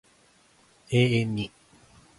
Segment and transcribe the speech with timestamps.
[0.89, 1.51] 永遠に